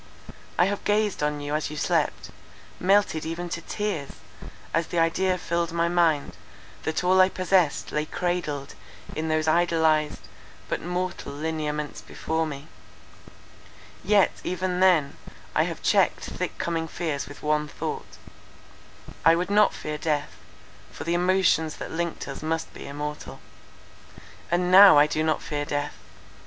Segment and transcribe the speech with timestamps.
[0.57, 2.31] I have gazed on you as you slept,
[2.79, 4.09] melted even to tears,
[4.73, 6.35] as the idea filled my mind,
[6.85, 8.73] that all I possessed lay cradled
[9.15, 10.21] in those idolized,
[10.67, 12.67] but mortal lineaments before me.
[14.03, 15.17] Yet, even then,
[15.53, 18.17] I have checked thick coming fears with one thought;
[19.23, 20.31] I would not fear death,
[20.91, 23.39] for the emotions that linked us must be immortal.
[24.49, 25.93] "And now I do not fear death.